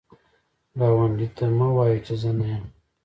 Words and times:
ګاونډي 0.79 1.27
ته 1.35 1.45
مه 1.57 1.67
وایی 1.75 1.99
چې 2.05 2.13
زه 2.21 2.31
نه 2.37 2.45
یم 2.53 2.65